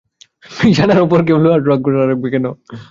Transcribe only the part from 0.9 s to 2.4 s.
ওপর কেউ লোহার রড রাখবে